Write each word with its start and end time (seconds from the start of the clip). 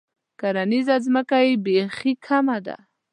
کرنیزه 0.39 0.95
ځمکه 1.05 1.37
یې 1.45 1.53
بیخي 1.65 2.13
کمه 2.25 2.57
ده. 2.65 2.75